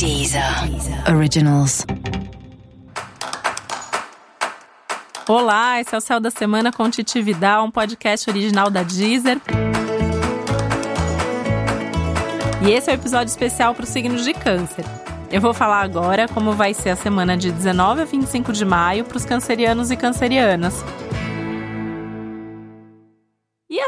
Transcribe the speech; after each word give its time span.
Deezer 0.00 0.42
Originals. 1.14 1.84
Olá, 5.28 5.78
esse 5.78 5.94
é 5.94 5.98
o 5.98 6.00
Céu 6.00 6.18
da 6.18 6.30
Semana 6.30 6.72
com 6.72 6.88
Titi 6.88 7.20
Vidal, 7.20 7.66
um 7.66 7.70
podcast 7.70 8.30
original 8.30 8.70
da 8.70 8.82
Deezer. 8.82 9.38
E 12.62 12.70
esse 12.70 12.88
é 12.88 12.94
o 12.94 12.96
um 12.96 12.98
episódio 12.98 13.30
especial 13.30 13.74
para 13.74 13.84
os 13.84 13.90
signos 13.90 14.24
de 14.24 14.32
câncer. 14.32 14.86
Eu 15.30 15.42
vou 15.42 15.52
falar 15.52 15.82
agora 15.82 16.26
como 16.28 16.52
vai 16.52 16.72
ser 16.72 16.88
a 16.88 16.96
semana 16.96 17.36
de 17.36 17.52
19 17.52 18.00
a 18.00 18.04
25 18.06 18.54
de 18.54 18.64
maio 18.64 19.04
para 19.04 19.18
os 19.18 19.26
cancerianos 19.26 19.90
e 19.90 19.98
cancerianas. 19.98 20.82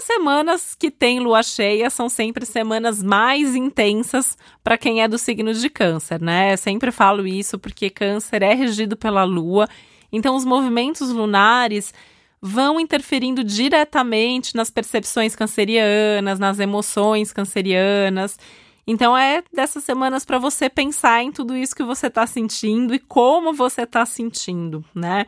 As 0.02 0.06
semanas 0.06 0.74
que 0.74 0.90
tem 0.90 1.20
lua 1.20 1.44
cheia 1.44 1.88
são 1.88 2.08
sempre 2.08 2.44
semanas 2.44 3.00
mais 3.00 3.54
intensas 3.54 4.36
para 4.60 4.76
quem 4.76 5.00
é 5.00 5.06
do 5.06 5.16
signo 5.16 5.54
de 5.54 5.70
Câncer, 5.70 6.20
né? 6.20 6.54
Eu 6.54 6.58
sempre 6.58 6.90
falo 6.90 7.24
isso 7.24 7.56
porque 7.56 7.88
Câncer 7.88 8.42
é 8.42 8.52
regido 8.52 8.96
pela 8.96 9.22
lua, 9.22 9.68
então 10.10 10.34
os 10.34 10.44
movimentos 10.44 11.08
lunares 11.10 11.94
vão 12.40 12.80
interferindo 12.80 13.44
diretamente 13.44 14.56
nas 14.56 14.70
percepções 14.70 15.36
cancerianas, 15.36 16.40
nas 16.40 16.58
emoções 16.58 17.32
cancerianas. 17.32 18.36
Então 18.84 19.16
é 19.16 19.44
dessas 19.52 19.84
semanas 19.84 20.24
para 20.24 20.40
você 20.40 20.68
pensar 20.68 21.22
em 21.22 21.30
tudo 21.30 21.56
isso 21.56 21.76
que 21.76 21.84
você 21.84 22.08
está 22.08 22.26
sentindo 22.26 22.92
e 22.92 22.98
como 22.98 23.52
você 23.52 23.82
está 23.82 24.04
sentindo, 24.04 24.84
né? 24.92 25.26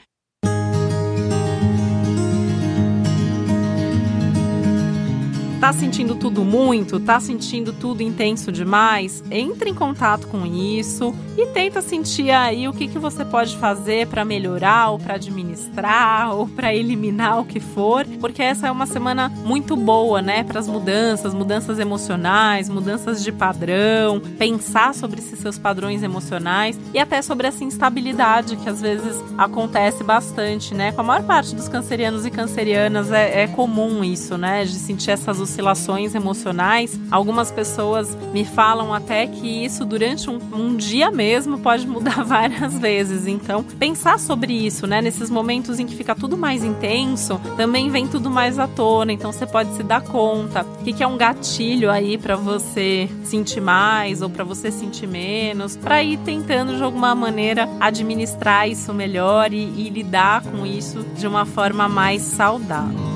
Tá 5.61 5.73
sentindo 5.73 6.15
tudo 6.15 6.45
muito? 6.45 7.01
Tá 7.01 7.19
sentindo 7.19 7.73
tudo 7.73 8.03
intenso 8.03 8.53
demais? 8.53 9.23
Entre 9.31 9.71
em 9.71 9.75
contato 9.75 10.27
com 10.27 10.45
isso 10.45 11.15
e 11.37 11.47
tenta 11.47 11.81
sentir 11.81 12.31
aí 12.31 12.69
o 12.69 12.73
que, 12.73 12.87
que 12.87 12.99
você 12.99 13.25
pode 13.25 13.57
fazer 13.57 14.07
para 14.07 14.25
melhorar 14.25 14.91
ou 14.91 14.99
para 14.99 15.15
administrar 15.15 16.33
ou 16.37 16.47
para 16.47 16.75
eliminar 16.75 17.41
o 17.41 17.45
que 17.45 17.61
for, 17.61 18.07
porque 18.21 18.43
essa 18.43 18.69
é 18.69 18.71
uma 18.71 18.87
semana 18.87 19.29
muito 19.29 19.77
boa, 19.77 20.21
né, 20.21 20.45
para 20.45 20.61
as 20.61 20.69
mudanças, 20.69 21.35
mudanças 21.35 21.79
emocionais, 21.79 22.69
mudanças 22.69 23.23
de 23.23 23.33
padrão, 23.33 24.21
pensar 24.39 24.95
sobre 24.95 25.21
esses 25.21 25.39
seus 25.39 25.59
padrões 25.59 26.03
emocionais 26.03 26.79
e 26.93 26.99
até 26.99 27.23
sobre 27.23 27.47
essa 27.47 27.65
instabilidade 27.65 28.57
que 28.57 28.69
às 28.69 28.81
vezes 28.81 29.23
acontece 29.37 30.05
bastante, 30.05 30.75
né? 30.75 30.93
Com 30.93 31.01
a 31.01 31.05
maior 31.05 31.23
parte 31.25 31.55
dos 31.55 31.69
cancerianos 31.69 32.25
e 32.27 32.31
cancerianas 32.31 33.11
é, 33.11 33.43
é 33.43 33.47
comum 33.47 34.05
isso, 34.05 34.37
né, 34.37 34.65
de 34.65 34.75
sentir 34.75 35.11
essas 35.11 35.39
oscilações 35.55 36.15
emocionais. 36.15 36.99
Algumas 37.11 37.51
pessoas 37.51 38.17
me 38.33 38.45
falam 38.45 38.93
até 38.93 39.27
que 39.27 39.65
isso 39.65 39.85
durante 39.85 40.29
um, 40.29 40.39
um 40.53 40.77
dia 40.77 41.11
mesmo 41.11 41.59
pode 41.59 41.87
mudar 41.87 42.23
várias 42.25 42.79
vezes. 42.79 43.27
Então, 43.27 43.63
pensar 43.63 44.19
sobre 44.19 44.53
isso, 44.53 44.87
né? 44.87 45.01
Nesses 45.01 45.31
momentos 45.31 45.79
em 45.79 45.87
que 45.87 45.95
fica 45.95 46.15
tudo 46.15 46.37
mais 46.37 46.65
intenso, 46.65 47.41
também 47.57 47.91
vem 47.91 48.09
tudo 48.09 48.31
mais 48.31 48.59
à 48.59 48.67
tona. 48.67 49.13
Então, 49.13 49.33
você 49.33 49.47
pode 49.47 49.75
se 49.75 49.83
dar 49.83 50.03
conta 50.03 50.63
o 50.81 50.85
que, 50.85 50.93
que 50.93 51.03
é 51.03 51.07
um 51.07 51.17
gatilho 51.17 51.91
aí 51.91 52.19
para 52.19 52.37
você 52.37 53.09
sentir 53.23 53.61
mais 53.61 54.23
ou 54.23 54.29
para 54.29 54.45
você 54.45 54.71
sentir 54.71 55.07
menos, 55.07 55.77
para 55.77 56.03
ir 56.03 56.19
tentando 56.19 56.77
de 56.77 56.83
alguma 56.83 57.15
maneira 57.15 57.69
administrar 57.81 58.69
isso 58.69 58.93
melhor 58.93 59.53
e, 59.53 59.63
e 59.63 59.89
lidar 59.89 60.43
com 60.43 60.67
isso 60.67 61.05
de 61.17 61.27
uma 61.27 61.45
forma 61.45 61.89
mais 61.89 62.23
saudável. 62.23 63.14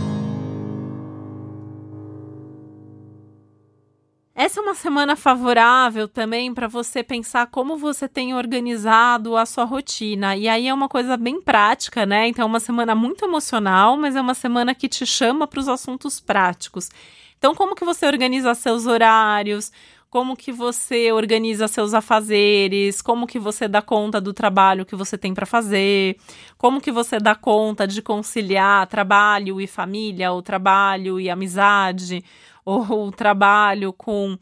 Essa 4.48 4.60
é 4.60 4.62
uma 4.62 4.74
semana 4.74 5.14
favorável 5.14 6.08
também 6.08 6.54
para 6.54 6.66
você 6.66 7.02
pensar 7.02 7.48
como 7.48 7.76
você 7.76 8.08
tem 8.08 8.34
organizado 8.34 9.36
a 9.36 9.44
sua 9.44 9.64
rotina. 9.64 10.34
E 10.38 10.48
aí 10.48 10.68
é 10.68 10.72
uma 10.72 10.88
coisa 10.88 11.18
bem 11.18 11.38
prática, 11.38 12.06
né? 12.06 12.28
Então 12.28 12.44
é 12.44 12.46
uma 12.46 12.58
semana 12.58 12.94
muito 12.94 13.26
emocional, 13.26 13.94
mas 13.98 14.16
é 14.16 14.20
uma 14.22 14.32
semana 14.32 14.74
que 14.74 14.88
te 14.88 15.04
chama 15.04 15.46
para 15.46 15.60
os 15.60 15.68
assuntos 15.68 16.18
práticos. 16.18 16.88
Então 17.36 17.54
como 17.54 17.74
que 17.74 17.84
você 17.84 18.06
organiza 18.06 18.54
seus 18.54 18.86
horários? 18.86 19.70
Como 20.08 20.34
que 20.34 20.50
você 20.50 21.12
organiza 21.12 21.68
seus 21.68 21.92
afazeres? 21.92 23.02
Como 23.02 23.26
que 23.26 23.38
você 23.38 23.68
dá 23.68 23.82
conta 23.82 24.18
do 24.18 24.32
trabalho 24.32 24.86
que 24.86 24.96
você 24.96 25.18
tem 25.18 25.34
para 25.34 25.44
fazer? 25.44 26.16
Como 26.56 26.80
que 26.80 26.90
você 26.90 27.18
dá 27.18 27.34
conta 27.34 27.86
de 27.86 28.00
conciliar 28.00 28.86
trabalho 28.86 29.60
e 29.60 29.66
família, 29.66 30.32
ou 30.32 30.40
trabalho 30.40 31.20
e 31.20 31.28
amizade? 31.28 32.24
O 32.68 33.10
trabalho 33.10 33.92
com 33.92 34.38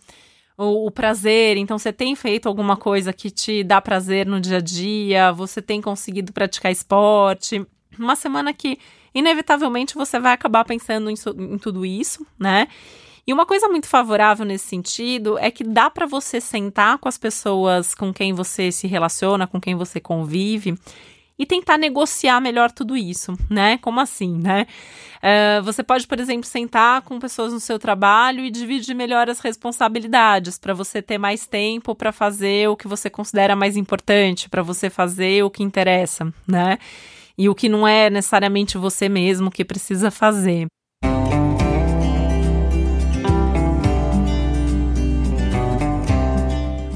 o, 0.58 0.86
o, 0.86 0.90
prazer. 0.90 1.56
Então, 1.56 1.78
você 1.78 1.92
tem 1.92 2.14
feito 2.14 2.48
alguma 2.48 2.76
coisa 2.76 3.12
que 3.12 3.30
te 3.30 3.62
dá 3.62 3.80
prazer 3.80 4.26
no 4.26 4.40
dia 4.40 4.58
a 4.58 4.60
dia? 4.60 5.32
Você 5.32 5.62
tem 5.62 5.80
conseguido 5.80 6.32
praticar 6.32 6.72
esporte? 6.72 7.64
Uma 7.98 8.16
semana 8.16 8.52
que, 8.52 8.78
inevitavelmente, 9.14 9.94
você 9.94 10.18
vai 10.18 10.32
acabar 10.32 10.64
pensando 10.64 11.10
em, 11.10 11.14
em 11.38 11.58
tudo 11.58 11.86
isso, 11.86 12.26
né? 12.38 12.68
E 13.26 13.32
uma 13.32 13.44
coisa 13.44 13.68
muito 13.68 13.88
favorável 13.88 14.46
nesse 14.46 14.66
sentido 14.66 15.36
é 15.38 15.50
que 15.50 15.64
dá 15.64 15.90
para 15.90 16.06
você 16.06 16.40
sentar 16.40 16.98
com 16.98 17.08
as 17.08 17.18
pessoas 17.18 17.92
com 17.92 18.14
quem 18.14 18.32
você 18.32 18.70
se 18.70 18.86
relaciona, 18.86 19.48
com 19.48 19.60
quem 19.60 19.74
você 19.74 19.98
convive 19.98 20.78
e 21.38 21.44
tentar 21.44 21.76
negociar 21.76 22.40
melhor 22.40 22.70
tudo 22.70 22.96
isso, 22.96 23.36
né? 23.50 23.78
Como 23.78 24.00
assim, 24.00 24.38
né? 24.38 24.66
Uh, 25.16 25.62
você 25.62 25.82
pode, 25.82 26.06
por 26.06 26.18
exemplo, 26.18 26.46
sentar 26.46 27.02
com 27.02 27.18
pessoas 27.18 27.52
no 27.52 27.60
seu 27.60 27.78
trabalho 27.78 28.44
e 28.44 28.50
dividir 28.50 28.94
melhor 28.94 29.28
as 29.28 29.40
responsabilidades 29.40 30.58
para 30.58 30.72
você 30.72 31.02
ter 31.02 31.18
mais 31.18 31.46
tempo 31.46 31.94
para 31.94 32.12
fazer 32.12 32.68
o 32.68 32.76
que 32.76 32.88
você 32.88 33.10
considera 33.10 33.56
mais 33.56 33.76
importante, 33.76 34.48
para 34.48 34.62
você 34.62 34.88
fazer 34.88 35.42
o 35.42 35.50
que 35.50 35.62
interessa, 35.62 36.32
né? 36.46 36.78
E 37.36 37.48
o 37.48 37.54
que 37.54 37.68
não 37.68 37.86
é 37.86 38.08
necessariamente 38.08 38.78
você 38.78 39.08
mesmo 39.08 39.50
que 39.50 39.64
precisa 39.64 40.10
fazer. 40.10 40.66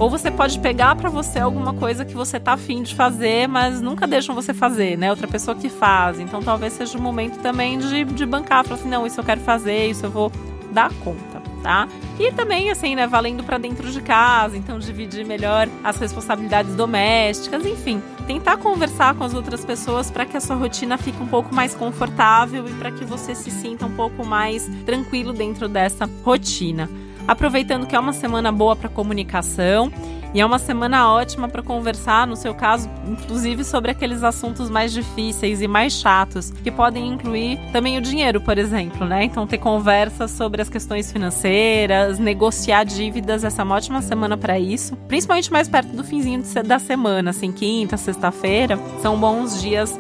Ou 0.01 0.09
você 0.09 0.31
pode 0.31 0.59
pegar 0.61 0.97
para 0.97 1.11
você 1.11 1.39
alguma 1.39 1.75
coisa 1.75 2.07
que 2.07 2.15
você 2.15 2.41
tá 2.41 2.55
afim 2.55 2.83
de 2.83 2.95
fazer, 2.95 3.47
mas 3.47 3.83
nunca 3.83 4.07
deixam 4.07 4.35
você 4.35 4.55
fazer, 4.55 4.97
né? 4.97 5.11
Outra 5.11 5.29
pessoa 5.29 5.55
que 5.55 5.69
faz. 5.69 6.19
Então 6.19 6.43
talvez 6.43 6.73
seja 6.73 6.97
o 6.97 7.03
momento 7.03 7.39
também 7.41 7.79
de, 7.79 8.05
de 8.05 8.25
bancar, 8.25 8.65
falar 8.65 8.81
assim, 8.81 8.89
não, 8.89 9.07
isso 9.07 9.21
eu 9.21 9.25
quero 9.25 9.43
fazer, 9.43 9.91
isso 9.91 10.07
eu 10.07 10.11
vou 10.11 10.33
dar 10.73 10.91
conta, 11.05 11.43
tá? 11.63 11.87
E 12.19 12.33
também, 12.33 12.71
assim, 12.71 12.95
né, 12.95 13.07
valendo 13.07 13.45
para 13.45 13.59
dentro 13.59 13.93
de 13.93 14.01
casa, 14.01 14.57
então 14.57 14.79
dividir 14.79 15.27
melhor 15.27 15.69
as 15.85 15.99
responsabilidades 15.99 16.75
domésticas, 16.75 17.67
enfim, 17.67 18.03
tentar 18.27 18.57
conversar 18.57 19.15
com 19.15 19.25
as 19.25 19.35
outras 19.35 19.67
pessoas 19.67 20.11
para 20.11 20.25
que 20.25 20.35
a 20.35 20.41
sua 20.41 20.57
rotina 20.57 20.97
fique 20.97 21.23
um 21.23 21.27
pouco 21.27 21.55
mais 21.55 21.75
confortável 21.75 22.67
e 22.67 22.73
para 22.73 22.91
que 22.91 23.05
você 23.05 23.35
se 23.35 23.51
sinta 23.51 23.85
um 23.85 23.95
pouco 23.95 24.25
mais 24.25 24.67
tranquilo 24.87 25.35
dentro 25.35 25.69
dessa 25.69 26.09
rotina 26.25 26.89
aproveitando 27.31 27.87
que 27.87 27.95
é 27.95 27.99
uma 27.99 28.13
semana 28.13 28.51
boa 28.51 28.75
para 28.75 28.89
comunicação 28.89 29.93
e 30.35 30.41
é 30.41 30.47
uma 30.47 30.59
semana 30.59 31.13
ótima 31.13 31.49
para 31.49 31.63
conversar, 31.63 32.27
no 32.27 32.35
seu 32.35 32.53
caso, 32.53 32.91
inclusive 33.07 33.63
sobre 33.63 33.93
aqueles 33.93 34.25
assuntos 34.25 34.69
mais 34.69 34.93
difíceis 34.93 35.63
e 35.63 35.69
mais 35.69 35.93
chatos, 35.93 36.51
que 36.51 36.73
podem 36.73 37.07
incluir 37.07 37.59
também 37.73 37.99
o 37.99 38.01
dinheiro, 38.01 38.41
por 38.41 38.59
exemplo, 38.59 39.07
né? 39.07 39.25
Então 39.25 39.47
ter 39.47 39.59
conversas 39.59 40.33
sobre 40.33 40.61
as 40.61 40.69
questões 40.69 41.13
financeiras, 41.13 42.19
negociar 42.19 42.83
dívidas, 42.83 43.45
essa 43.45 43.63
é 43.63 43.65
uma 43.65 43.77
ótima 43.77 44.03
semana 44.03 44.37
para 44.37 44.59
isso, 44.59 44.97
principalmente 45.09 45.53
mais 45.53 45.69
perto 45.69 45.89
do 45.97 46.03
finzinho 46.03 46.43
da 46.65 46.81
semana, 46.81 47.31
assim, 47.31 47.53
quinta, 47.53 47.97
sexta-feira, 47.97 48.77
são 49.03 49.17
bons 49.17 49.61
dias 49.61 49.97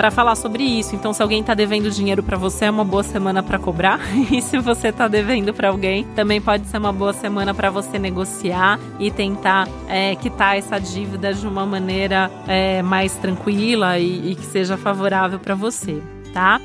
para 0.00 0.10
falar 0.10 0.34
sobre 0.34 0.64
isso. 0.64 0.96
Então, 0.96 1.12
se 1.12 1.20
alguém 1.20 1.42
está 1.42 1.52
devendo 1.52 1.90
dinheiro 1.90 2.22
para 2.22 2.38
você, 2.38 2.64
é 2.64 2.70
uma 2.70 2.86
boa 2.86 3.02
semana 3.02 3.42
para 3.42 3.58
cobrar. 3.58 4.00
E 4.32 4.40
se 4.40 4.58
você 4.58 4.88
está 4.88 5.08
devendo 5.08 5.52
para 5.52 5.68
alguém, 5.68 6.04
também 6.14 6.40
pode 6.40 6.66
ser 6.68 6.78
uma 6.78 6.92
boa 6.92 7.12
semana 7.12 7.52
para 7.52 7.68
você 7.68 7.98
negociar 7.98 8.78
e 8.98 9.10
tentar 9.10 9.68
é, 9.88 10.14
quitar 10.14 10.56
essa 10.56 10.78
dívida 10.78 11.34
de 11.34 11.46
uma 11.46 11.66
maneira 11.66 12.30
é, 12.48 12.80
mais 12.80 13.14
tranquila 13.16 13.98
e, 13.98 14.30
e 14.30 14.34
que 14.36 14.46
seja 14.46 14.78
favorável 14.78 15.38
para 15.38 15.54
você, 15.54 16.00
tá? 16.32 16.58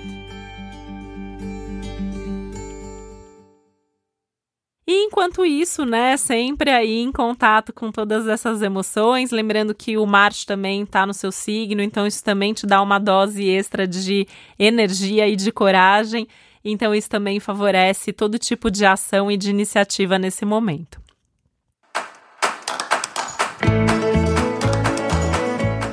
Enquanto 5.25 5.43
isso, 5.43 5.85
né, 5.85 6.15
sempre 6.17 6.69
aí 6.69 6.99
em 6.99 7.11
contato 7.11 7.73
com 7.73 7.91
todas 7.91 8.27
essas 8.27 8.61
emoções, 8.61 9.31
lembrando 9.31 9.73
que 9.73 9.97
o 9.97 10.05
Marte 10.05 10.45
também 10.45 10.83
está 10.83 11.03
no 11.03 11.15
seu 11.15 11.31
signo, 11.31 11.81
então 11.81 12.05
isso 12.05 12.23
também 12.23 12.53
te 12.53 12.67
dá 12.67 12.79
uma 12.79 12.99
dose 12.99 13.43
extra 13.43 13.87
de 13.87 14.27
energia 14.59 15.27
e 15.27 15.35
de 15.35 15.51
coragem. 15.51 16.27
Então 16.63 16.93
isso 16.93 17.09
também 17.09 17.39
favorece 17.39 18.13
todo 18.13 18.37
tipo 18.37 18.69
de 18.69 18.85
ação 18.85 19.31
e 19.31 19.37
de 19.37 19.49
iniciativa 19.49 20.19
nesse 20.19 20.45
momento. 20.45 21.04